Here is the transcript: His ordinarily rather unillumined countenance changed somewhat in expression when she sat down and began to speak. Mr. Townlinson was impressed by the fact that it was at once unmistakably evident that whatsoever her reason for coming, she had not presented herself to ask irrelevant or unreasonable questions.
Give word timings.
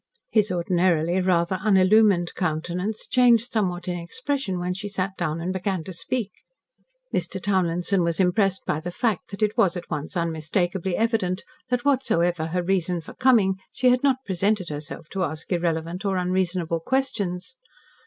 His 0.31 0.51
ordinarily 0.51 1.21
rather 1.21 1.57
unillumined 1.63 2.33
countenance 2.33 3.05
changed 3.05 3.51
somewhat 3.51 3.87
in 3.87 3.99
expression 3.99 4.57
when 4.57 4.73
she 4.73 4.89
sat 4.89 5.15
down 5.15 5.39
and 5.39 5.53
began 5.53 5.83
to 5.83 5.93
speak. 5.93 6.31
Mr. 7.13 7.39
Townlinson 7.39 8.01
was 8.01 8.19
impressed 8.19 8.65
by 8.65 8.79
the 8.79 8.89
fact 8.89 9.29
that 9.29 9.43
it 9.43 9.55
was 9.55 9.77
at 9.77 9.91
once 9.91 10.17
unmistakably 10.17 10.97
evident 10.97 11.43
that 11.69 11.85
whatsoever 11.85 12.47
her 12.47 12.63
reason 12.63 12.99
for 12.99 13.13
coming, 13.13 13.59
she 13.71 13.89
had 13.89 14.01
not 14.01 14.25
presented 14.25 14.69
herself 14.69 15.07
to 15.09 15.23
ask 15.23 15.51
irrelevant 15.51 16.03
or 16.03 16.17
unreasonable 16.17 16.79
questions. 16.79 17.55